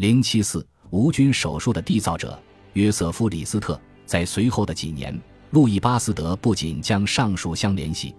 [0.00, 5.14] 零七四无菌手术的缔造者约瑟夫·李斯特，在随后的几年，
[5.50, 8.14] 路易·巴斯德不仅将上述相联系，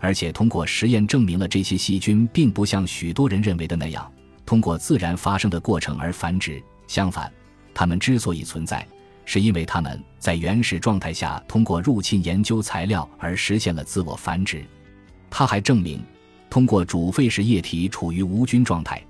[0.00, 4.10] 而且通过实验证明了这些细菌并不像许多人认为的那样
[4.46, 6.58] 通过自然发生的过程而繁殖。
[6.86, 7.30] 相反，
[7.74, 8.88] 它们之所以存在，
[9.26, 14.64] 是因为它们在原始状态下通过入侵研究材料而实现了自我繁殖。
[15.28, 16.02] 他还证明，
[16.48, 19.05] 通过煮沸时液体处于无菌状态。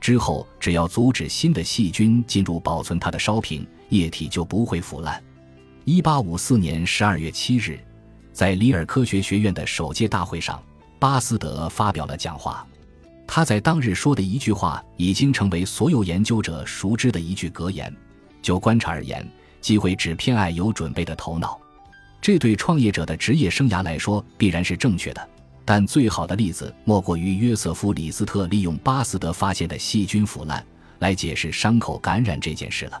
[0.00, 5.22] 之后，只要阻止新的细菌进入保存它的烧瓶，液体就不会腐烂。
[5.84, 7.78] 一八五四年十二月七日，
[8.32, 10.62] 在里尔科学学院的首届大会上，
[10.98, 12.66] 巴斯德发表了讲话。
[13.26, 17.94] 他在当日说的一句话，已经成为所有研究者熟知的一句格言：
[18.42, 19.24] 就观察而言，
[19.60, 21.60] 机会只偏爱有准备的头脑。
[22.20, 25.28] 这对创业者的职业生涯来说，必然是正确的。
[25.72, 30.66] 但最好的例子莫过于约瑟夫·李斯特利用巴斯德发现的细菌腐烂
[30.98, 33.00] 来解释伤口感染这件事了。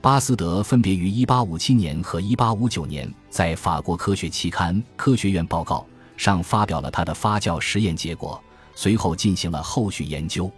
[0.00, 5.86] 巴斯德分别于1857年和1859年在法国科学期刊《科学院报告》
[6.20, 8.42] 上发表了他的发酵实验结果，
[8.74, 10.50] 随后进行了后续研究。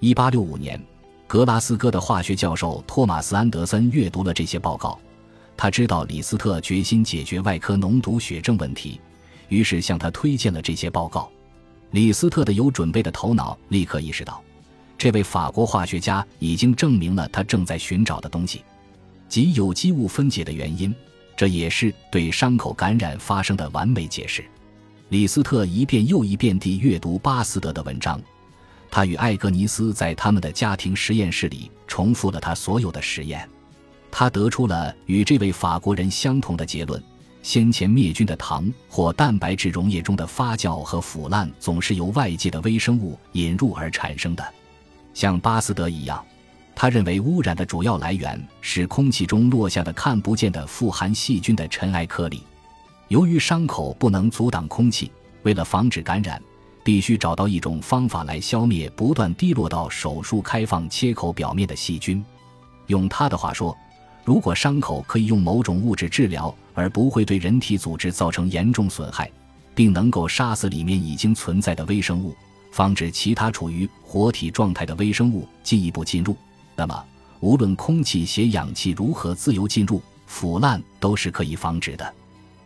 [0.00, 0.82] 1865年，
[1.26, 4.98] 格拉斯哥的化学教授托马斯·安德森阅读了这些报告，
[5.58, 8.98] 他知道李斯特决心解决外科脓毒血症问题。
[9.48, 11.30] 于是向他推荐了这些报告。
[11.92, 14.42] 李斯特的有准备的头脑立刻意识到，
[14.98, 18.64] 这位法国化学家已经证明了他正在寻找的东西，
[19.28, 20.94] 即有机物分解的原因。
[21.36, 24.42] 这也是对伤口感染发生的完美解释。
[25.10, 28.20] 李斯特一遍又一遍地阅读巴斯德的文章，
[28.90, 33.46] 他与艾格尼斯在他们的家庭实验室里重复了他所有的实验，
[34.10, 37.00] 他得出了与这位法国人相同的结论。
[37.46, 44.44] 先前灭菌的糖或蛋白质溶液中的发酵和腐烂，总是由外界的微生物引入而产生的。
[45.14, 46.20] 像巴斯德一样，
[46.74, 52.42] 他认为污染的主要来源是空气中落下的看不见的富含细菌的尘埃颗粒。
[53.06, 55.12] 由于伤口不能阻挡空气，
[55.44, 56.42] 为了防止感染，
[56.82, 62.24] 必须找到一种方法来消灭不断滴落到手术开放切口表面的细菌。
[62.88, 63.72] 用他的话说。
[64.26, 69.30] 如果伤口可以用某种物质治疗，而不会对人体组织造成严重损害，
[69.72, 72.34] 并能够杀死里面已经存在的微生物，
[72.72, 76.36] 防止其他处于活体状态的微生物进一步进入，
[76.74, 77.04] 那么
[77.38, 82.14] 无论空气携氧气如何自由进入，腐烂都是可以防止的。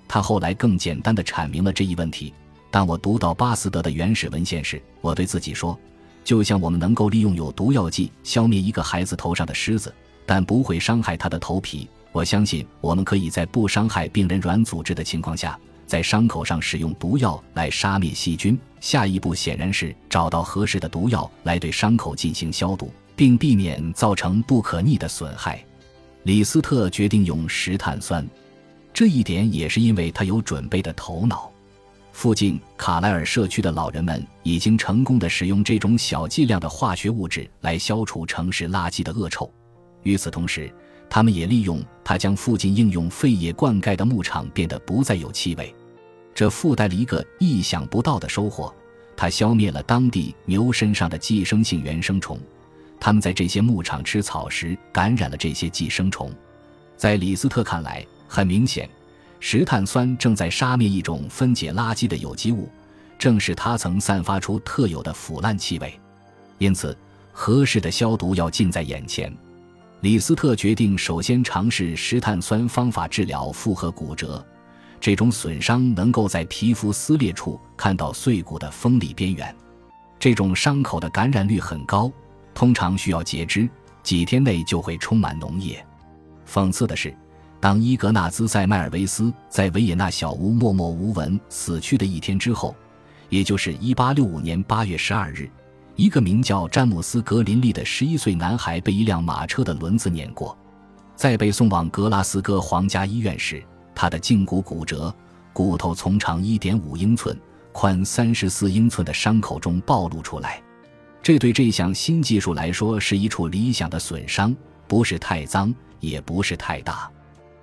[0.09, 2.33] 他后来更简单的阐明了这一问题。
[2.71, 5.79] 当我读到巴斯德的原始文献时，我对自己说：
[6.25, 9.95] 就像我们能够利用有毒药剂消灭一个孩子头上的虱子。
[10.31, 11.89] 但不会伤害他的头皮。
[12.13, 15.59] 我相信我们可以在不伤害病人软组织的情况下，
[15.89, 18.57] 在伤口上使用毒药来杀灭细菌。
[18.79, 25.61] 下一步显然是找到合适的毒药来对伤口进行消毒，并避免造成不可逆的损害。
[26.23, 28.25] 李斯特决定用石碳酸，
[28.95, 31.51] 这一点也是因为他有准备的头脑。
[32.13, 39.53] 附近卡莱尔社区的老人们已经成功的使用这种小剂量的化学物质来消除城市垃圾的恶臭。
[40.03, 40.73] 与此同时，
[41.09, 45.75] 他们也利用它将附近应用废液灌溉的牧场变得不再有气味，
[46.35, 48.73] 这附带了一个意想不到的收获：
[49.17, 52.39] 它消灭了当地牛身上的寄生性原生虫。
[52.99, 56.31] 他们在这些牧场吃草时感染了这些寄生虫。
[56.97, 58.89] 在李斯特看来，很明显，
[59.41, 62.69] 石碳酸正在杀灭一种分解垃圾的有机物，
[63.19, 65.99] 正是它曾散发出特有的腐烂气味。
[66.59, 66.97] 因此，
[67.33, 69.35] 合适的消毒要近在眼前。
[70.03, 74.43] 李斯特决定首先尝试石碳酸方法治疗复合骨折，
[74.99, 79.55] 这种损伤能够在皮肤撕裂处看到碎骨的锋利边缘。
[80.19, 82.11] 这种伤口的感染率很高，
[82.55, 83.69] 通常需要截肢，
[84.03, 85.85] 几天内就会充满脓液。
[86.49, 87.15] 讽刺的是，
[87.61, 92.75] 当伊格纳兹在迈尔维斯在维也纳小屋默默无闻死去的一天之后，
[93.29, 95.51] 也就是1865年8月12日。
[96.01, 100.57] 一个名叫詹姆斯·格林利的十一岁男孩被一辆马车的轮子碾过，
[101.15, 103.63] 在被送往格拉斯哥皇家医院时，
[103.95, 105.15] 他的胫骨骨折，
[105.53, 107.39] 骨头从长一点五英寸、
[107.71, 110.63] 宽三十四英寸的伤口中暴露出来。
[111.23, 114.57] 这对这项新技术来说是一处理想的损伤，
[114.89, 117.11] 不是太脏，也不是太大。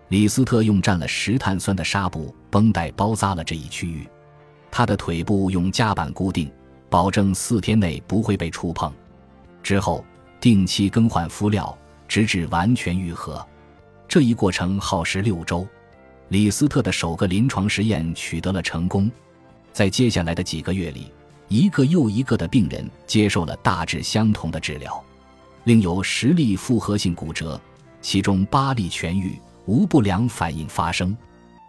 [0.09, 4.07] 李斯特用蘸了石碳酸的纱布绷带包扎了这一区域，
[4.69, 6.51] 他的腿部用夹板固定。
[6.89, 8.91] 保证四天内不会被触碰，
[9.61, 10.03] 之后
[10.39, 13.45] 定期更换敷料，直至完全愈合。
[14.07, 15.67] 这一过程耗时六周。
[16.29, 19.09] 李斯特的首个临床实验取得了成功，
[19.71, 21.09] 在接下来的几个月里，
[21.47, 25.01] 一个又一个的病人接受了大致相同的治疗。
[25.63, 27.59] 另有十例复合性骨折，
[28.01, 31.15] 其中八例痊愈，无不良反应发生。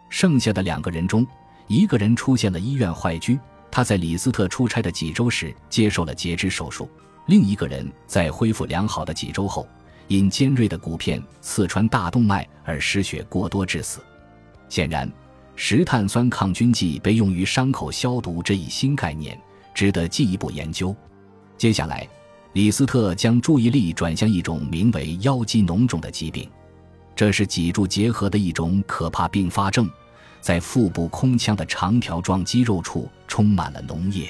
[0.09, 1.25] 剩下的两个人中，
[1.69, 3.39] 一个人出现了医院坏疽，
[3.71, 6.89] 他在李斯特出差的几周时接受了截肢手术；
[7.27, 9.67] 另一个人在恢复良好的几周后，
[10.09, 14.01] 因尖锐的骨片刺穿大动脉而失血过多致死。
[14.69, 15.11] 显然，
[15.55, 19.39] 石碳酸抗菌剂被用于伤口消毒这一新概念
[19.75, 20.95] 值得进一步研究。
[21.57, 22.09] 接下来，
[22.55, 26.49] 李斯特将注意力转向一种名为腰肌脓肿的疾病，
[27.15, 29.89] 这是脊柱结核的一种可怕并发症，
[30.41, 34.29] 在腹部空腔的长条状肌肉处充满了脓液，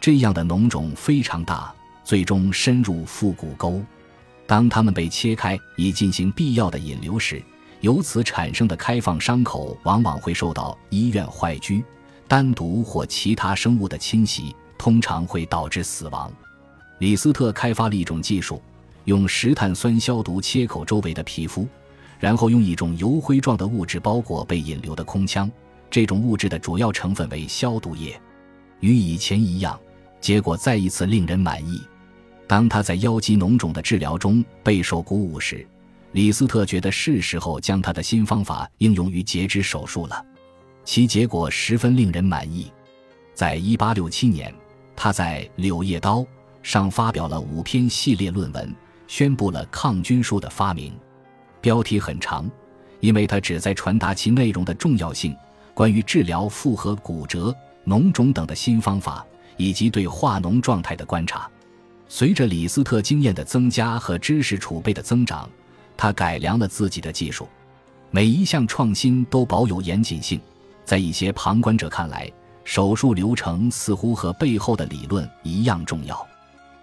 [0.00, 1.72] 这样的脓肿非常大，
[2.04, 3.82] 最终深入腹股沟。
[4.46, 7.42] 当它们被切开以进行必要的引流时，
[7.80, 11.82] 由此产生的开放伤口往往会受到医院坏疽、
[12.26, 16.32] 单独或其他生物的侵袭，通常会导致死亡。
[16.98, 18.60] 李斯特开发了一种技术，
[19.04, 21.68] 用石碳酸消毒切口周围的皮肤，
[22.18, 25.50] 然后用一种油灰状的物质包裹被引流的空腔。
[25.90, 28.20] 这种物质的主要成分为消毒液。
[28.80, 29.78] 与以前一样，
[30.20, 31.80] 结果再一次令人满意。
[32.46, 35.66] 当他在腰肌脓肿的治疗中备受鼓舞时，
[36.12, 40.24] 李斯特觉得是时候将他的新方法应用于截肢手术了。
[40.84, 42.70] 其结果十分令人满意。
[43.34, 44.54] 在1867年，
[44.96, 46.20] 他在《柳叶刀》。
[46.60, 48.74] 上发表了五篇系列论文，
[49.06, 50.92] 宣布了抗菌术的发明。
[51.68, 52.50] 标题很长，
[53.00, 55.36] 因为它旨在传达其内容的重要性。
[55.74, 57.54] 关于治疗复合骨折、
[57.84, 59.22] 脓肿等的新方法，
[59.58, 61.46] 以及对化脓状态的观察。
[62.08, 65.46] 随着李斯特经验的增加和知识储备的增长，
[65.94, 67.46] 他改良了自己的技术。
[68.10, 70.40] 每一项创新都保有严谨性。
[70.86, 72.32] 在一些旁观者看来，
[72.64, 76.26] 手术流程似乎和背后的理论一样重要。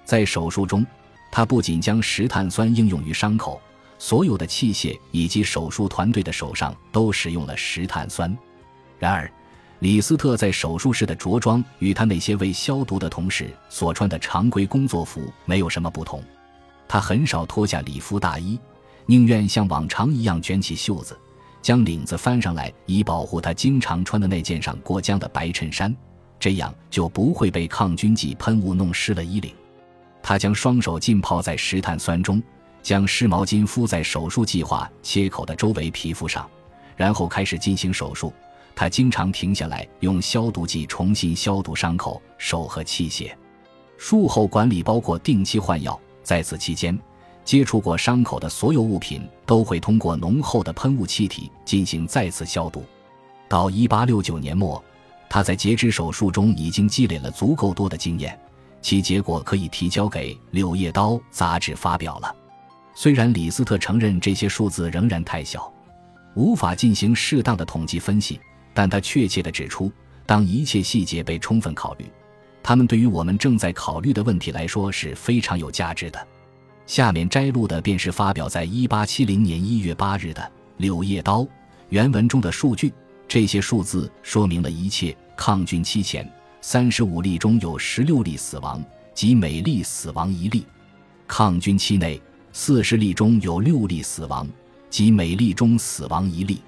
[0.04, 0.86] 在手术中，
[1.32, 3.60] 他不仅将石碳酸应用于伤口，
[3.98, 8.36] 所有的器械以及手术团队的手上都使用了石碳酸。
[9.00, 9.32] 然而，
[9.80, 16.24] 李斯特在手术室的着装与他那些为消毒的同事所穿的常规工作服没有什么不同。
[16.88, 18.60] 他很少脱下礼服大衣，
[19.06, 21.18] 宁愿像往常一样卷起袖子，
[21.62, 25.94] 将领子翻上来，以保护他经常穿的那件上过浆的白衬衫，
[26.40, 29.54] 这样就不会被抗菌剂喷雾弄湿了衣领。
[30.24, 32.42] 他将双手浸泡在石碳酸中，
[32.86, 36.48] 将湿毛巾敷在手术计划切口的周围皮肤上，
[36.96, 38.32] 然后开始进行手术。
[38.76, 43.34] 他经常停下来用消毒剂重新消毒伤口、手和器械。
[43.98, 46.96] 术后管理包括定期换药，在此期间，
[47.44, 52.84] 接触过伤口的所有物品都会通过浓厚的喷雾气体进行再次消毒。
[53.50, 54.84] 到1869年末，
[55.28, 58.40] 他在截肢手术中已经积累了足够多的经验。
[58.80, 62.36] 其结果可以提交给《柳叶刀》杂志发表了。
[62.98, 65.72] 虽然李斯特承认这些数字仍然太小，
[66.34, 68.40] 无法进行适当的统计分析，
[68.74, 69.92] 但他确切地指出，
[70.26, 72.06] 当一切细节被充分考虑，
[72.64, 76.28] 他们对于我们正在考虑的问题来说是非常有价值的。
[76.88, 80.42] 下面摘录的便是发表在1870年1月8日的
[80.78, 81.40] 《柳叶刀》
[81.90, 82.94] 原文中的数据。
[83.28, 86.32] 这些数字说明了一切抗菌期前。
[86.62, 88.84] 三十五例中有十六例死亡，
[89.14, 90.66] 即每例死亡一例。
[91.28, 92.22] 抗菌期内，
[92.58, 94.48] 四十例中有六例死亡，
[94.90, 96.62] 即每例中死亡一例。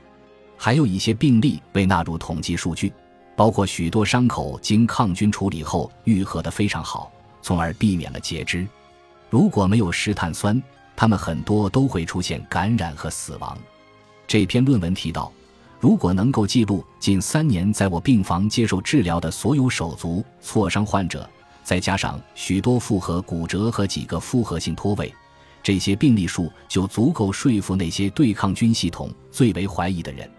[0.58, 2.92] 还有一些病例被纳入统计数据，
[3.38, 7.10] 包括许多伤口经抗菌处理后愈合得非常好，
[7.42, 8.68] 从而避免了截肢。
[9.30, 10.62] 如果没有石碳酸，
[10.94, 13.58] 他们很多都会出现感染和死亡。
[14.28, 15.32] 这篇论文提到。
[15.80, 21.30] 如果能够记录近三年在我病房接受治疗的所有手足挫伤患者，
[21.64, 25.14] 再加上许多复合骨折和几个复合性脱位，
[25.64, 30.30] 这些病例数就足够说服那些对抗菌系统最为怀疑的人。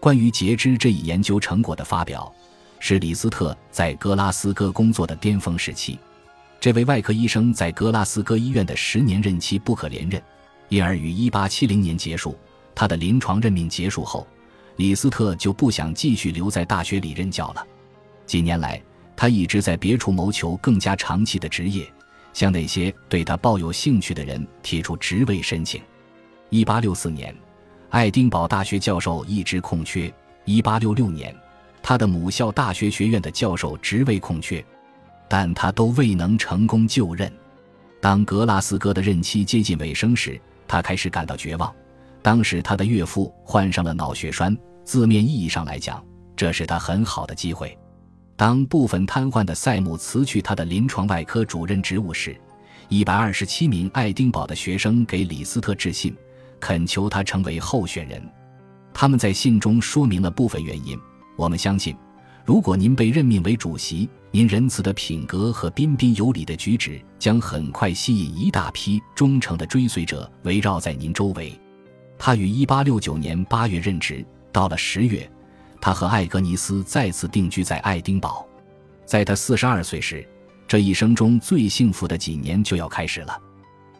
[0.00, 2.32] 关于截肢这一研究成果的发表，
[2.80, 5.98] 是李斯特在格拉斯哥工作的巅峰时期。
[6.60, 10.22] 这位外科医生在格拉斯哥医院的十年任期不可连任，
[10.68, 12.36] 因而于1870年结束。
[12.74, 14.26] 他的临床任命结束后。
[14.76, 17.64] 李斯特就不想继续留在大学里任教了。
[18.24, 18.82] 几年来，
[19.14, 21.86] 他一直在别处谋求更加长期的职业，
[22.32, 25.82] 向那些对他抱有兴趣的人提出职位申请。
[26.50, 27.34] 1864年，
[27.90, 30.12] 爱丁堡大学教授一直空缺
[30.46, 31.36] ；1866年，
[31.82, 34.64] 他的母校大学学院的教授职位空缺，
[35.28, 37.32] 但他都未能成功就任。
[38.00, 41.72] 当格拉斯哥的任期接近尾声时，他开始感到绝望。
[42.20, 46.04] 当时他的岳父患上了脑血栓，字面意义上来讲，
[46.36, 47.76] 这是他很好的机会。
[48.42, 52.36] 当部分瘫痪的塞姆辞去他的临床外科主任职务时，
[52.88, 56.12] 一百二十七名爱丁堡的学生给李斯特致信，
[56.58, 58.20] 恳求他成为候选人。
[58.92, 60.98] 他们在信中说明了部分原因。
[61.36, 61.94] 我们相信，
[62.44, 71.56] 如果您被任命为主席，您仁慈的品格和彬彬有礼的举止将很快吸引一大批忠诚的追随者围绕在您周围。
[72.18, 75.30] 他于一八六九年八月任职，到了十月，
[75.82, 78.46] 他和艾格尼斯再次定居在爱丁堡。
[79.04, 80.24] 在他四十二岁时，
[80.68, 83.36] 这一生中最幸福的几年就要开始了。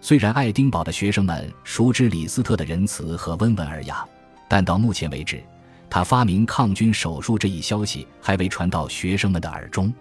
[0.00, 4.06] 虽然爱丁堡的学生们熟知李斯特的仁慈和温文尔雅，
[4.48, 5.42] 但到目前为止，
[5.90, 9.92] 他发明抗菌手术这一消息还未传到学生们的耳中。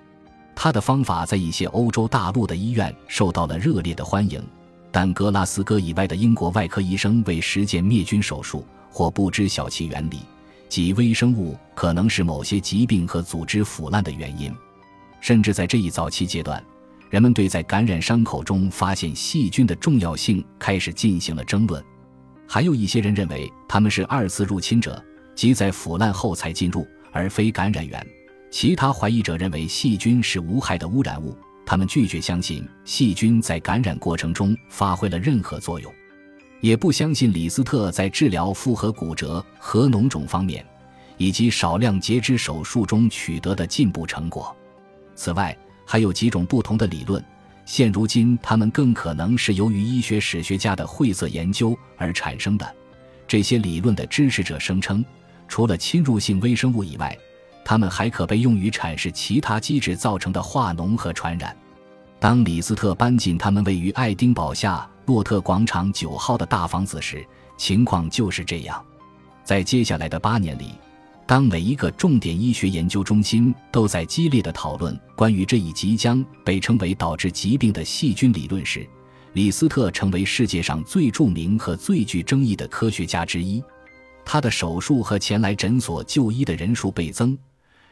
[0.55, 4.39] 他的方法在一些欧洲大陆的医院受到了热烈的欢迎，
[4.91, 10.19] 但格拉斯哥以外的英国外科医生为实践灭菌手术或不知晓其原理，
[10.71, 14.49] 即微生物可能是某些疾病和组织腐烂的原因。
[15.19, 16.63] 甚至在这一早期阶段，
[17.09, 21.83] 人们对在感染伤口中发现细菌的重要性开始进行了争论。
[22.47, 25.03] 还有一些人认为他们是二次入侵者，
[25.35, 28.07] 即在腐烂后才进入，而非感染源。
[28.49, 35.93] 其他怀疑者认为细菌是无害的污染物，他们拒绝相信细菌在感染过程中发挥了任何作用，
[36.61, 40.65] 也不相信李斯特在治疗复合骨折和脓肿方面，
[41.17, 44.55] 以及少量截肢手术中取得的进步成果。
[45.15, 47.23] 此外，还有几种不同的理论。
[47.65, 52.75] 现如今，它们更可能是由于医学史学家的晦涩研究而产生的。
[53.27, 55.03] 这些理论的支持者声称，
[55.47, 57.17] 除了侵入性微生物以外，
[57.63, 61.55] 它们还可被用于阐释其他机制造成的化脓和传染。
[62.21, 67.25] 当李斯特搬进他们位于爱丁堡下洛特广场九号的大房子时，
[67.57, 68.79] 情况就是这样。
[69.43, 70.65] 在接下来的八年里。
[71.25, 78.87] 当每一个重点医学研究中心都在激烈的讨论关于这一即将被称为导致疾病的细菌理论时，
[79.33, 83.63] 李斯特成为世界上最著名和最具争议的科学家之一。
[84.23, 87.35] 他的手术和前来诊所就医的人数倍增，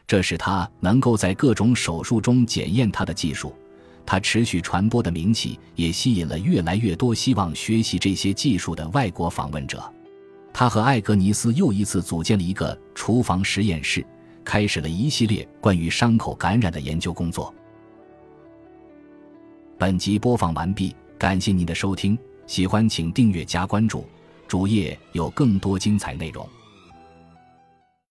[0.06, 3.52] 这使他能够在各种手术中检验他的技术。
[4.04, 9.82] 他持续传播的名气也吸引了越来越多希望学习这些技术的外国访问者。
[10.52, 14.04] 他和艾格尼斯又一次组建了一个厨房实验室，
[14.44, 17.54] 开始了一系列关于伤口感染的研究工作。
[19.78, 24.04] 本集播放完毕，感谢您的收听，喜欢请订阅加关注，
[24.48, 26.46] 主页有更多精彩内容。